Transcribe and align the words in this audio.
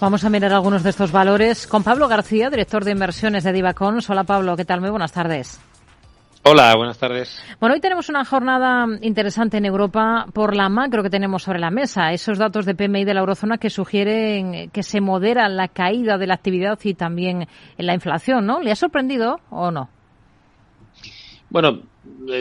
Vamos 0.00 0.22
a 0.22 0.30
mirar 0.30 0.52
algunos 0.52 0.84
de 0.84 0.90
estos 0.90 1.10
valores 1.10 1.66
con 1.66 1.82
Pablo 1.82 2.06
García, 2.06 2.50
director 2.50 2.84
de 2.84 2.92
inversiones 2.92 3.42
de 3.42 3.52
Divacons. 3.52 4.08
Hola 4.08 4.22
Pablo, 4.22 4.56
¿qué 4.56 4.64
tal? 4.64 4.80
Muy 4.80 4.90
buenas 4.90 5.10
tardes. 5.10 5.60
Hola, 6.44 6.72
buenas 6.76 6.98
tardes. 6.98 7.42
Bueno, 7.58 7.74
hoy 7.74 7.80
tenemos 7.80 8.08
una 8.08 8.24
jornada 8.24 8.86
interesante 9.02 9.56
en 9.56 9.64
Europa 9.64 10.26
por 10.32 10.54
la 10.54 10.68
macro 10.68 11.02
que 11.02 11.10
tenemos 11.10 11.42
sobre 11.42 11.58
la 11.58 11.72
mesa. 11.72 12.12
Esos 12.12 12.38
datos 12.38 12.64
de 12.64 12.76
PMI 12.76 13.04
de 13.04 13.14
la 13.14 13.18
eurozona 13.18 13.58
que 13.58 13.70
sugieren 13.70 14.70
que 14.70 14.84
se 14.84 15.00
modera 15.00 15.48
la 15.48 15.66
caída 15.66 16.16
de 16.16 16.28
la 16.28 16.34
actividad 16.34 16.78
y 16.84 16.94
también 16.94 17.48
la 17.76 17.92
inflación, 17.92 18.46
¿no? 18.46 18.60
¿Le 18.60 18.70
ha 18.70 18.76
sorprendido 18.76 19.40
o 19.50 19.72
no? 19.72 19.88
Bueno, 21.50 21.80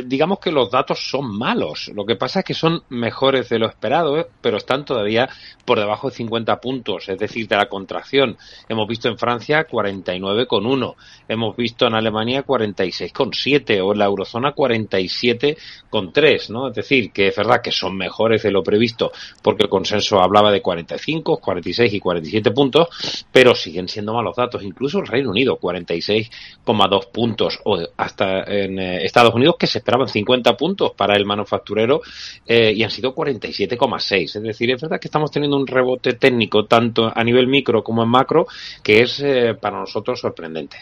digamos 0.06 0.40
que 0.40 0.52
los 0.52 0.70
datos 0.72 1.10
son 1.10 1.38
malos. 1.38 1.92
Lo 1.94 2.06
que 2.06 2.16
pasa 2.16 2.40
es 2.40 2.46
que 2.46 2.54
son 2.54 2.84
mejores 2.90 3.50
de 3.50 3.60
lo 3.60 3.68
esperado, 3.68 4.18
¿eh? 4.20 4.28
pero 4.42 4.58
están 4.58 4.86
todavía 4.86 5.30
por 5.66 5.80
debajo 5.80 6.10
de 6.10 6.16
50 6.16 6.60
puntos, 6.60 7.10
es 7.10 7.18
decir, 7.18 7.48
de 7.48 7.56
la 7.58 7.68
contracción. 7.68 8.38
Hemos 8.70 8.88
visto 8.88 9.08
en 9.08 9.18
Francia 9.18 9.68
49,1, 9.68 10.96
hemos 11.28 11.56
visto 11.56 11.88
en 11.88 11.96
Alemania 11.96 12.46
46,7 12.46 13.82
o 13.84 13.94
en 13.94 14.00
la 14.00 14.06
eurozona 14.06 14.54
47,3, 14.54 16.50
¿no? 16.50 16.70
Es 16.70 16.76
decir, 16.76 17.12
que 17.12 17.28
es 17.28 17.36
verdad 17.36 17.62
que 17.62 17.72
son 17.72 17.98
mejores 17.98 18.44
de 18.44 18.52
lo 18.52 18.64
previsto 18.64 19.12
porque 19.42 19.64
el 19.64 19.70
consenso 19.70 20.22
hablaba 20.22 20.52
de 20.52 20.62
45, 20.62 21.38
46 21.38 21.94
y 21.94 22.00
47 22.00 22.52
puntos, 22.52 23.26
pero 23.32 23.56
siguen 23.56 23.88
siendo 23.88 24.14
malos 24.14 24.36
datos. 24.36 24.64
Incluso 24.64 25.00
el 25.00 25.08
Reino 25.08 25.32
Unido 25.32 25.60
46,2 25.60 27.12
puntos 27.12 27.60
o 27.64 27.80
hasta 27.98 28.44
en 28.44 28.80
eh, 28.80 29.06
Estados 29.06 29.34
Unidos 29.34 29.56
que 29.58 29.68
se 29.68 29.80
esperaban 29.80 30.08
50 30.08 30.56
puntos 30.56 30.92
para 30.96 31.16
el 31.16 31.26
manufacturero 31.26 32.02
eh, 32.46 32.74
y 32.76 32.84
han 32.84 32.92
sido 32.92 33.14
47,6. 33.14 34.36
Es 34.36 34.42
decir, 34.42 34.72
es 34.72 34.82
verdad 34.82 35.00
que 35.00 35.08
estamos 35.08 35.32
teniendo 35.32 35.58
un 35.58 35.68
rebote 35.68 36.14
técnico 36.14 36.66
tanto 36.66 37.12
a 37.14 37.24
nivel 37.24 37.48
micro 37.48 37.84
como 37.84 38.04
en 38.04 38.10
macro 38.10 38.48
que 38.84 39.02
es 39.02 39.20
eh, 39.20 39.56
para 39.60 39.80
nosotros 39.80 40.20
sorprendente. 40.20 40.78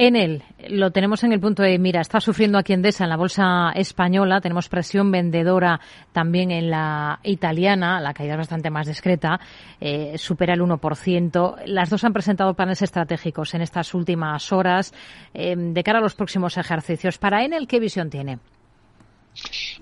En 0.00 0.14
él, 0.14 0.44
lo 0.68 0.92
tenemos 0.92 1.24
en 1.24 1.32
el 1.32 1.40
punto 1.40 1.64
de 1.64 1.76
mira, 1.76 2.00
está 2.00 2.20
sufriendo 2.20 2.56
aquí 2.56 2.72
Endesa 2.72 3.02
en 3.02 3.10
la 3.10 3.16
bolsa 3.16 3.72
española, 3.74 4.40
tenemos 4.40 4.68
presión 4.68 5.10
vendedora 5.10 5.80
también 6.12 6.52
en 6.52 6.70
la 6.70 7.18
italiana, 7.24 8.00
la 8.00 8.14
caída 8.14 8.34
es 8.34 8.38
bastante 8.38 8.70
más 8.70 8.86
discreta, 8.86 9.40
eh, 9.80 10.16
supera 10.16 10.54
el 10.54 10.60
1%. 10.60 11.56
Las 11.66 11.90
dos 11.90 12.04
han 12.04 12.12
presentado 12.12 12.54
planes 12.54 12.80
estratégicos 12.80 13.54
en 13.54 13.62
estas 13.62 13.92
últimas 13.92 14.52
horas 14.52 14.94
eh, 15.34 15.56
de 15.56 15.82
cara 15.82 15.98
a 15.98 16.02
los 16.02 16.14
próximos 16.14 16.56
ejercicios. 16.58 17.18
Para 17.18 17.44
Enel, 17.44 17.66
¿qué 17.66 17.80
visión 17.80 18.08
tiene? 18.08 18.38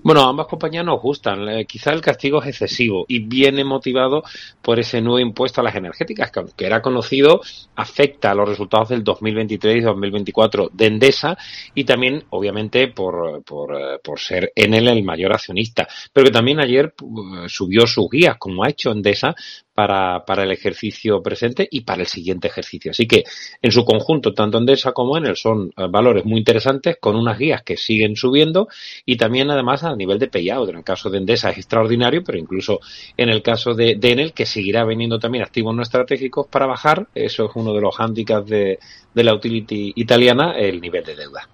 Bueno, 0.07 0.21
ambas 0.21 0.47
compañías 0.47 0.85
nos 0.85 1.01
gustan. 1.01 1.49
Eh, 1.49 1.65
quizá 1.65 1.91
el 1.91 1.99
castigo 1.99 2.41
es 2.41 2.47
excesivo 2.47 3.03
y 3.09 3.19
viene 3.19 3.65
motivado 3.65 4.23
por 4.61 4.79
ese 4.79 5.01
nuevo 5.01 5.19
impuesto 5.19 5.59
a 5.59 5.65
las 5.65 5.75
energéticas, 5.75 6.31
que 6.31 6.39
aunque 6.39 6.65
era 6.65 6.81
conocido, 6.81 7.41
afecta 7.75 8.31
a 8.31 8.33
los 8.33 8.47
resultados 8.47 8.87
del 8.87 9.03
2023 9.03 9.75
y 9.75 9.81
2024 9.81 10.69
de 10.71 10.85
Endesa 10.85 11.37
y 11.75 11.83
también, 11.83 12.23
obviamente, 12.29 12.87
por, 12.87 13.43
por, 13.43 13.75
eh, 13.75 13.99
por 14.01 14.17
ser 14.21 14.53
Enel 14.55 14.87
el 14.87 15.03
mayor 15.03 15.33
accionista. 15.33 15.85
Pero 16.13 16.27
que 16.27 16.31
también 16.31 16.61
ayer 16.61 16.93
uh, 17.01 17.49
subió 17.49 17.85
sus 17.85 18.09
guías, 18.09 18.37
como 18.37 18.63
ha 18.63 18.69
hecho 18.69 18.93
Endesa, 18.93 19.35
para, 19.77 20.25
para 20.25 20.41
el 20.41 20.51
ejercicio 20.51 21.21
presente 21.21 21.67
y 21.69 21.81
para 21.81 22.01
el 22.01 22.07
siguiente 22.07 22.47
ejercicio. 22.47 22.89
Así 22.89 23.05
que, 23.05 23.25
en 23.61 23.71
su 23.71 23.85
conjunto, 23.85 24.33
tanto 24.33 24.57
Endesa 24.57 24.91
como 24.91 25.15
Enel 25.15 25.35
son 25.35 25.71
eh, 25.77 25.85
valores 25.87 26.25
muy 26.25 26.39
interesantes 26.39 26.97
con 26.99 27.15
unas 27.15 27.37
guías 27.37 27.61
que 27.61 27.77
siguen 27.77 28.15
subiendo 28.15 28.69
y 29.05 29.17
también, 29.17 29.51
además, 29.51 29.83
a 29.83 29.95
nivel 29.95 30.17
de 30.17 30.29
payout. 30.29 30.69
En 30.69 30.77
el 30.77 30.83
caso 30.83 31.11
de 31.11 31.19
Endesa 31.19 31.51
es 31.51 31.57
extraordinario, 31.57 32.23
pero 32.23 32.39
incluso 32.39 32.79
en 33.15 33.29
el 33.29 33.43
caso 33.43 33.75
de, 33.75 33.97
de 33.97 34.13
Enel, 34.13 34.33
que 34.33 34.47
seguirá 34.47 34.83
vendiendo 34.83 35.19
también 35.19 35.43
activos 35.43 35.75
no 35.75 35.83
estratégicos 35.83 36.47
para 36.47 36.65
bajar, 36.65 37.05
eso 37.13 37.45
es 37.45 37.51
uno 37.53 37.71
de 37.71 37.81
los 37.81 37.95
hándicaps 37.97 38.49
de, 38.49 38.79
de 39.13 39.23
la 39.23 39.35
utility 39.35 39.93
italiana, 39.95 40.57
el 40.57 40.81
nivel 40.81 41.03
de 41.03 41.15
deuda. 41.15 41.47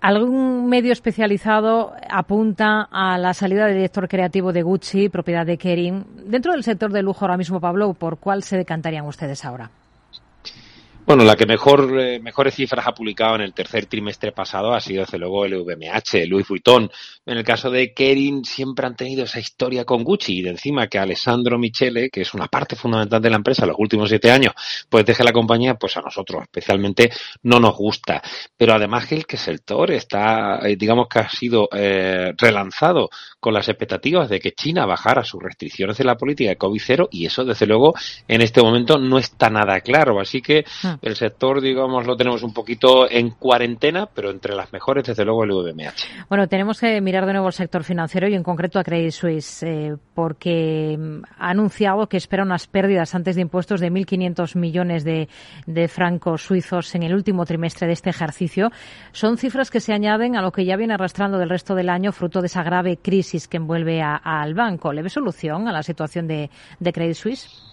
Algún 0.00 0.66
medio 0.70 0.92
especializado 0.92 1.92
apunta 2.08 2.88
a 2.90 3.18
la 3.18 3.34
salida 3.34 3.66
del 3.66 3.74
director 3.76 4.08
creativo 4.08 4.50
de 4.50 4.62
Gucci, 4.62 5.10
propiedad 5.10 5.44
de 5.44 5.58
Kering. 5.58 6.06
Dentro 6.24 6.52
del 6.52 6.64
sector 6.64 6.90
de 6.90 7.02
lujo 7.02 7.26
ahora 7.26 7.36
mismo, 7.36 7.60
Pablo, 7.60 7.92
¿por 7.92 8.16
cuál 8.16 8.42
se 8.42 8.56
decantarían 8.56 9.04
ustedes 9.04 9.44
ahora? 9.44 9.70
Bueno, 11.06 11.24
la 11.24 11.34
que 11.34 11.46
mejor, 11.46 11.98
eh, 11.98 12.20
mejores 12.20 12.54
cifras 12.54 12.86
ha 12.86 12.92
publicado 12.92 13.34
en 13.34 13.40
el 13.40 13.52
tercer 13.52 13.86
trimestre 13.86 14.32
pasado 14.32 14.72
ha 14.72 14.80
sido, 14.80 15.04
desde 15.04 15.18
luego, 15.18 15.44
el 15.44 15.54
VMH, 15.54 16.26
Louis 16.28 16.46
Vuitton. 16.46 16.88
En 17.26 17.36
el 17.36 17.42
caso 17.42 17.70
de 17.70 17.92
Kering, 17.92 18.44
siempre 18.44 18.86
han 18.86 18.94
tenido 18.94 19.24
esa 19.24 19.40
historia 19.40 19.84
con 19.84 20.04
Gucci 20.04 20.38
y 20.38 20.42
de 20.42 20.50
encima 20.50 20.86
que 20.86 20.98
Alessandro 20.98 21.58
Michele, 21.58 22.10
que 22.10 22.20
es 22.20 22.34
una 22.34 22.46
parte 22.46 22.76
fundamental 22.76 23.20
de 23.20 23.30
la 23.30 23.36
empresa 23.36 23.66
los 23.66 23.76
últimos 23.78 24.08
siete 24.08 24.30
años, 24.30 24.52
pues 24.88 25.04
deje 25.04 25.24
la 25.24 25.32
compañía, 25.32 25.74
pues 25.74 25.96
a 25.96 26.00
nosotros 26.00 26.42
especialmente 26.42 27.10
no 27.42 27.58
nos 27.58 27.76
gusta. 27.76 28.22
Pero 28.56 28.74
además 28.74 29.06
que 29.06 29.16
el 29.16 29.26
que 29.26 29.36
sector 29.36 29.90
está, 29.90 30.60
eh, 30.62 30.76
digamos 30.76 31.08
que 31.08 31.18
ha 31.18 31.28
sido 31.28 31.68
eh, 31.72 32.32
relanzado 32.36 33.10
con 33.40 33.54
las 33.54 33.68
expectativas 33.68 34.28
de 34.28 34.38
que 34.38 34.52
China 34.52 34.86
bajara 34.86 35.24
sus 35.24 35.42
restricciones 35.42 35.98
de 35.98 36.04
la 36.04 36.16
política 36.16 36.50
de 36.50 36.58
COVID-0 36.58 37.08
y 37.10 37.26
eso, 37.26 37.44
desde 37.44 37.66
luego, 37.66 37.94
en 38.28 38.42
este 38.42 38.62
momento 38.62 38.98
no 38.98 39.18
está 39.18 39.50
nada 39.50 39.80
claro. 39.80 40.20
Así 40.20 40.40
que 40.40 40.64
ah. 40.92 40.98
El 41.02 41.16
sector, 41.16 41.60
digamos, 41.60 42.06
lo 42.06 42.16
tenemos 42.16 42.42
un 42.42 42.52
poquito 42.52 43.10
en 43.10 43.30
cuarentena, 43.30 44.06
pero 44.06 44.30
entre 44.30 44.54
las 44.54 44.72
mejores, 44.72 45.04
desde 45.04 45.24
luego, 45.24 45.44
el 45.44 45.52
VMH. 45.52 46.26
Bueno, 46.28 46.48
tenemos 46.48 46.80
que 46.80 47.00
mirar 47.00 47.26
de 47.26 47.32
nuevo 47.32 47.48
el 47.48 47.52
sector 47.52 47.84
financiero 47.84 48.28
y 48.28 48.34
en 48.34 48.42
concreto 48.42 48.78
a 48.78 48.84
Credit 48.84 49.10
Suisse, 49.10 49.62
eh, 49.62 49.96
porque 50.14 50.96
mm, 50.98 51.22
ha 51.38 51.50
anunciado 51.50 52.08
que 52.08 52.16
espera 52.16 52.42
unas 52.42 52.66
pérdidas 52.66 53.14
antes 53.14 53.36
de 53.36 53.42
impuestos 53.42 53.80
de 53.80 53.90
1.500 53.90 54.56
millones 54.56 55.04
de, 55.04 55.28
de 55.66 55.88
francos 55.88 56.42
suizos 56.42 56.94
en 56.94 57.02
el 57.02 57.14
último 57.14 57.44
trimestre 57.44 57.86
de 57.86 57.92
este 57.92 58.10
ejercicio. 58.10 58.70
Son 59.12 59.36
cifras 59.36 59.70
que 59.70 59.80
se 59.80 59.92
añaden 59.92 60.36
a 60.36 60.42
lo 60.42 60.52
que 60.52 60.64
ya 60.64 60.76
viene 60.76 60.94
arrastrando 60.94 61.38
del 61.38 61.48
resto 61.48 61.74
del 61.74 61.88
año, 61.88 62.12
fruto 62.12 62.40
de 62.40 62.46
esa 62.46 62.62
grave 62.62 62.98
crisis 62.98 63.48
que 63.48 63.56
envuelve 63.56 64.02
al 64.02 64.54
banco. 64.54 64.92
¿Le 64.92 65.02
ve 65.02 65.10
solución 65.10 65.68
a 65.68 65.72
la 65.72 65.82
situación 65.82 66.26
de, 66.26 66.50
de 66.78 66.92
Credit 66.92 67.14
Suisse? 67.14 67.70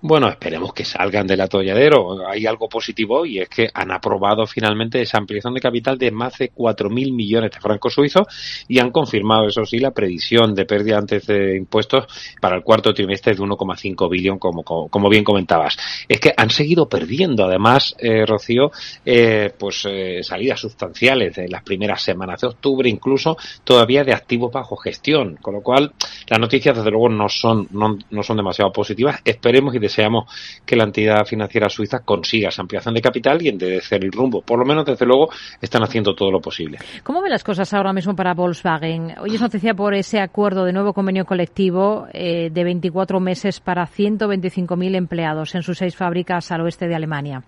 Bueno, 0.00 0.28
esperemos 0.28 0.72
que 0.72 0.84
salgan 0.84 1.26
del 1.26 1.40
atolladero. 1.40 2.26
Hay 2.26 2.46
algo 2.46 2.68
positivo 2.68 3.24
y 3.24 3.38
es 3.38 3.48
que 3.48 3.68
han 3.72 3.92
aprobado 3.92 4.46
finalmente 4.46 5.00
esa 5.00 5.18
ampliación 5.18 5.54
de 5.54 5.60
capital 5.60 5.98
de 5.98 6.10
más 6.10 6.38
de 6.38 6.52
4.000 6.52 7.12
millones 7.14 7.52
de 7.52 7.60
francos 7.60 7.94
suizos 7.94 8.26
y 8.66 8.80
han 8.80 8.90
confirmado, 8.90 9.46
eso 9.46 9.64
sí, 9.64 9.78
la 9.78 9.92
previsión 9.92 10.54
de 10.54 10.64
pérdida 10.64 10.98
antes 10.98 11.26
de 11.26 11.56
impuestos 11.56 12.06
para 12.40 12.56
el 12.56 12.62
cuarto 12.62 12.92
trimestre 12.92 13.34
de 13.34 13.42
1,5 13.42 14.10
billón, 14.10 14.38
como, 14.38 14.64
como, 14.64 15.08
bien 15.08 15.22
comentabas. 15.22 15.76
Es 16.08 16.18
que 16.18 16.32
han 16.36 16.50
seguido 16.50 16.88
perdiendo, 16.88 17.44
además, 17.44 17.94
eh, 17.98 18.26
Rocío, 18.26 18.72
eh, 19.04 19.52
pues 19.56 19.86
eh, 19.88 20.20
salidas 20.22 20.60
sustanciales 20.60 21.36
de 21.36 21.48
las 21.48 21.62
primeras 21.62 22.02
semanas 22.02 22.40
de 22.40 22.48
octubre, 22.48 22.88
incluso 22.88 23.36
todavía 23.62 24.04
de 24.04 24.14
activos 24.14 24.52
bajo 24.52 24.76
gestión, 24.76 25.36
con 25.40 25.54
lo 25.54 25.60
cual 25.60 25.92
las 26.26 26.40
noticias, 26.40 26.76
desde 26.76 26.90
luego, 26.90 27.08
no 27.08 27.28
son, 27.28 27.68
no, 27.70 27.98
no 28.10 28.22
son 28.22 28.36
demasiado 28.36 28.72
positivas. 28.72 29.20
Esperemos 29.24 29.74
y 29.74 29.78
deseamos 29.82 30.32
que 30.64 30.76
la 30.76 30.84
entidad 30.84 31.26
financiera 31.26 31.68
suiza 31.68 32.00
consiga 32.00 32.48
esa 32.48 32.62
ampliación 32.62 32.94
de 32.94 33.02
capital 33.02 33.42
y 33.42 33.48
enderecer 33.48 34.02
el 34.04 34.12
rumbo. 34.12 34.40
Por 34.40 34.58
lo 34.58 34.64
menos, 34.64 34.86
desde 34.86 35.04
luego, 35.04 35.28
están 35.60 35.82
haciendo 35.82 36.14
todo 36.14 36.30
lo 36.30 36.40
posible. 36.40 36.78
¿Cómo 37.02 37.20
ven 37.20 37.30
las 37.30 37.44
cosas 37.44 37.72
ahora 37.74 37.92
mismo 37.92 38.16
para 38.16 38.34
Volkswagen? 38.34 39.14
Hoy 39.20 39.34
es 39.34 39.40
noticia 39.40 39.74
por 39.74 39.94
ese 39.94 40.20
acuerdo 40.20 40.64
de 40.64 40.72
nuevo 40.72 40.94
convenio 40.94 41.24
colectivo 41.24 42.06
eh, 42.12 42.50
de 42.50 42.64
24 42.64 43.20
meses 43.20 43.60
para 43.60 43.86
125.000 43.86 44.96
empleados 44.96 45.54
en 45.54 45.62
sus 45.62 45.78
seis 45.78 45.96
fábricas 45.96 46.50
al 46.50 46.62
oeste 46.62 46.88
de 46.88 46.94
Alemania. 46.94 47.42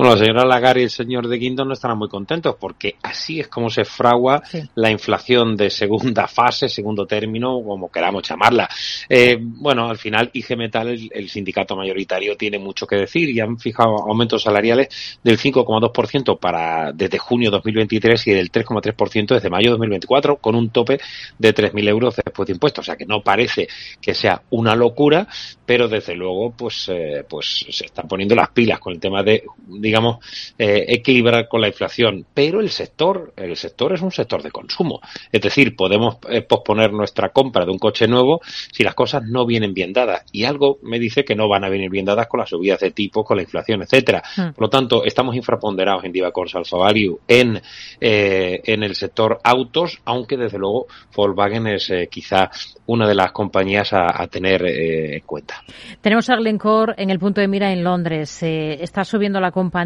Bueno, 0.00 0.14
la 0.14 0.24
señora 0.24 0.46
Lagarde 0.46 0.80
y 0.80 0.84
el 0.84 0.90
señor 0.90 1.28
de 1.28 1.36
Guindos 1.36 1.66
no 1.66 1.74
estarán 1.74 1.98
muy 1.98 2.08
contentos 2.08 2.56
porque 2.58 2.96
así 3.02 3.38
es 3.38 3.48
como 3.48 3.68
se 3.68 3.84
fragua 3.84 4.42
sí. 4.46 4.62
la 4.76 4.90
inflación 4.90 5.58
de 5.58 5.68
segunda 5.68 6.26
fase, 6.26 6.70
segundo 6.70 7.04
término, 7.04 7.62
como 7.62 7.92
queramos 7.92 8.26
llamarla. 8.26 8.66
Eh, 9.10 9.36
bueno, 9.38 9.90
al 9.90 9.98
final 9.98 10.30
IG 10.32 10.56
Metal, 10.56 10.88
el, 10.88 11.10
el, 11.12 11.28
sindicato 11.28 11.76
mayoritario, 11.76 12.34
tiene 12.34 12.58
mucho 12.58 12.86
que 12.86 12.96
decir 12.96 13.28
y 13.28 13.40
han 13.40 13.58
fijado 13.58 13.90
aumentos 14.08 14.42
salariales 14.42 14.88
del 15.22 15.38
5,2% 15.38 16.38
para 16.38 16.92
desde 16.92 17.18
junio 17.18 17.50
2023 17.50 18.26
y 18.28 18.30
del 18.30 18.50
3,3% 18.50 19.34
desde 19.34 19.50
mayo 19.50 19.72
2024 19.72 20.36
con 20.36 20.54
un 20.54 20.70
tope 20.70 20.98
de 21.38 21.54
3.000 21.54 21.88
euros 21.90 22.16
después 22.16 22.46
de 22.46 22.54
impuestos. 22.54 22.84
O 22.84 22.86
sea 22.86 22.96
que 22.96 23.04
no 23.04 23.20
parece 23.20 23.68
que 24.00 24.14
sea 24.14 24.40
una 24.48 24.74
locura, 24.74 25.28
pero 25.66 25.88
desde 25.88 26.14
luego 26.14 26.54
pues, 26.56 26.88
eh, 26.88 27.22
pues 27.28 27.66
se 27.68 27.84
están 27.84 28.08
poniendo 28.08 28.34
las 28.34 28.48
pilas 28.48 28.80
con 28.80 28.94
el 28.94 28.98
tema 28.98 29.22
de, 29.22 29.44
de 29.66 29.89
digamos, 29.90 30.18
eh, 30.56 30.84
equilibrar 30.86 31.48
con 31.48 31.60
la 31.60 31.66
inflación. 31.66 32.24
Pero 32.32 32.60
el 32.60 32.70
sector, 32.70 33.32
el 33.36 33.56
sector 33.56 33.92
es 33.92 34.00
un 34.00 34.12
sector 34.12 34.40
de 34.40 34.52
consumo. 34.52 35.00
Es 35.32 35.40
decir, 35.40 35.74
podemos 35.74 36.18
eh, 36.28 36.42
posponer 36.42 36.92
nuestra 36.92 37.30
compra 37.30 37.64
de 37.64 37.72
un 37.72 37.78
coche 37.80 38.06
nuevo 38.06 38.40
si 38.44 38.84
las 38.84 38.94
cosas 38.94 39.24
no 39.24 39.44
vienen 39.46 39.74
bien 39.74 39.92
dadas. 39.92 40.22
Y 40.30 40.44
algo 40.44 40.78
me 40.82 41.00
dice 41.00 41.24
que 41.24 41.34
no 41.34 41.48
van 41.48 41.64
a 41.64 41.68
venir 41.68 41.90
bien 41.90 42.04
dadas 42.04 42.28
con 42.28 42.38
las 42.38 42.50
subidas 42.50 42.78
de 42.78 42.92
tipo, 42.92 43.24
con 43.24 43.36
la 43.36 43.42
inflación, 43.42 43.82
etcétera. 43.82 44.22
Hmm. 44.36 44.52
Por 44.52 44.62
lo 44.62 44.70
tanto, 44.70 45.04
estamos 45.04 45.34
infraponderados 45.34 46.04
en 46.04 46.12
Divacors 46.12 46.54
Alpha 46.54 46.76
Value 46.76 47.18
en, 47.26 47.60
eh, 48.00 48.60
en 48.64 48.84
el 48.84 48.94
sector 48.94 49.40
autos, 49.42 50.00
aunque 50.04 50.36
desde 50.36 50.58
luego 50.58 50.86
Volkswagen 51.16 51.66
es 51.66 51.92
quizá 52.08 52.48
una 52.86 53.08
de 53.08 53.16
las 53.16 53.32
compañías 53.32 53.92
a, 53.92 54.26
tener 54.28 54.64
en 54.64 55.20
cuenta. 55.22 55.64
Tenemos 56.00 56.30
a 56.30 56.36
Glencore 56.36 56.94
en 56.96 57.10
el 57.10 57.18
punto 57.18 57.40
de 57.40 57.48
mira 57.48 57.72
en 57.72 57.82
Londres. 57.82 58.40
está 58.42 59.04
subiendo 59.04 59.40
la 59.40 59.50
compañía 59.50 59.79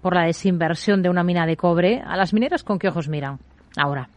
por 0.00 0.14
la 0.14 0.22
desinversión 0.22 1.02
de 1.02 1.08
una 1.08 1.22
mina 1.22 1.46
de 1.46 1.56
cobre. 1.56 2.02
¿A 2.04 2.16
las 2.16 2.32
mineras 2.32 2.62
con 2.62 2.78
qué 2.78 2.88
ojos 2.88 3.08
miran 3.08 3.38
ahora? 3.76 4.08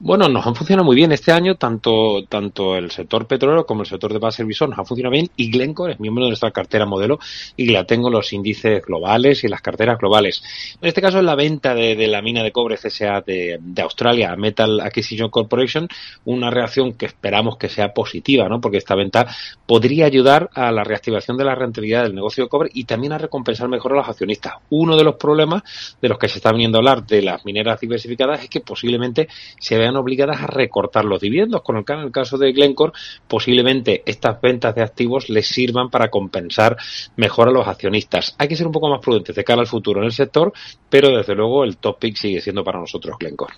Bueno, 0.00 0.28
nos 0.28 0.44
han 0.44 0.56
funcionado 0.56 0.84
muy 0.84 0.96
bien 0.96 1.12
este 1.12 1.30
año, 1.30 1.54
tanto, 1.54 2.24
tanto 2.28 2.76
el 2.76 2.90
sector 2.90 3.26
petrolero 3.26 3.64
como 3.64 3.82
el 3.82 3.86
sector 3.86 4.12
de 4.12 4.18
base 4.18 4.38
servicios 4.38 4.68
nos 4.68 4.78
han 4.78 4.86
funcionado 4.86 5.12
bien 5.12 5.30
y 5.36 5.50
Glencore 5.50 5.92
es 5.92 6.00
miembro 6.00 6.24
de 6.24 6.30
nuestra 6.30 6.50
cartera 6.50 6.84
modelo 6.84 7.20
y 7.56 7.66
la 7.66 7.84
tengo 7.84 8.10
los 8.10 8.32
índices 8.32 8.82
globales 8.84 9.44
y 9.44 9.48
las 9.48 9.62
carteras 9.62 9.96
globales. 9.98 10.42
En 10.82 10.88
este 10.88 11.00
caso 11.00 11.18
es 11.18 11.24
la 11.24 11.36
venta 11.36 11.74
de, 11.74 11.94
la 12.08 12.22
mina 12.22 12.42
de 12.42 12.50
cobre 12.50 12.76
CSA 12.76 13.20
de, 13.20 13.58
de, 13.60 13.82
Australia, 13.82 14.34
Metal 14.36 14.80
Acquisition 14.80 15.30
Corporation, 15.30 15.88
una 16.24 16.50
reacción 16.50 16.94
que 16.94 17.06
esperamos 17.06 17.56
que 17.56 17.68
sea 17.68 17.94
positiva, 17.94 18.48
¿no? 18.48 18.60
Porque 18.60 18.78
esta 18.78 18.96
venta 18.96 19.28
podría 19.64 20.06
ayudar 20.06 20.50
a 20.54 20.72
la 20.72 20.82
reactivación 20.82 21.36
de 21.36 21.44
la 21.44 21.54
rentabilidad 21.54 22.02
del 22.02 22.16
negocio 22.16 22.44
de 22.44 22.50
cobre 22.50 22.70
y 22.74 22.84
también 22.84 23.12
a 23.12 23.18
recompensar 23.18 23.68
mejor 23.68 23.92
a 23.92 23.96
los 23.96 24.08
accionistas. 24.08 24.54
Uno 24.70 24.96
de 24.96 25.04
los 25.04 25.14
problemas 25.14 25.62
de 26.02 26.08
los 26.08 26.18
que 26.18 26.28
se 26.28 26.38
está 26.38 26.50
viniendo 26.50 26.78
a 26.78 26.80
hablar 26.80 27.06
de 27.06 27.22
las 27.22 27.44
mineras 27.44 27.80
diversificadas 27.80 28.42
es 28.42 28.50
que 28.50 28.60
posiblemente 28.60 29.28
se 29.58 29.83
vean 29.84 29.96
obligadas 29.96 30.42
a 30.42 30.46
recortar 30.46 31.04
los 31.04 31.20
dividendos, 31.20 31.62
con 31.62 31.76
el, 31.76 31.84
en 31.86 31.98
el 31.98 32.10
caso 32.10 32.38
de 32.38 32.52
Glencore 32.52 32.92
posiblemente 33.28 34.02
estas 34.06 34.40
ventas 34.40 34.74
de 34.74 34.82
activos 34.82 35.28
les 35.28 35.46
sirvan 35.46 35.90
para 35.90 36.08
compensar 36.08 36.76
mejor 37.16 37.48
a 37.48 37.52
los 37.52 37.68
accionistas. 37.68 38.34
Hay 38.38 38.48
que 38.48 38.56
ser 38.56 38.66
un 38.66 38.72
poco 38.72 38.88
más 38.88 39.00
prudentes 39.00 39.36
de 39.36 39.44
cara 39.44 39.60
al 39.60 39.66
futuro 39.66 40.00
en 40.00 40.06
el 40.06 40.12
sector, 40.12 40.52
pero 40.88 41.16
desde 41.16 41.34
luego 41.34 41.64
el 41.64 41.76
topic 41.76 42.16
sigue 42.16 42.40
siendo 42.40 42.64
para 42.64 42.80
nosotros 42.80 43.16
Glencore. 43.18 43.54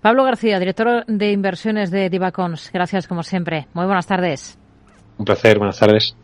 Pablo 0.00 0.24
García, 0.24 0.58
director 0.58 1.04
de 1.06 1.32
inversiones 1.32 1.90
de 1.90 2.10
Divacons. 2.10 2.70
Gracias 2.72 3.08
como 3.08 3.22
siempre. 3.22 3.66
Muy 3.72 3.86
buenas 3.86 4.06
tardes. 4.06 4.58
Un 5.18 5.24
placer, 5.24 5.58
buenas 5.58 5.78
tardes. 5.78 6.16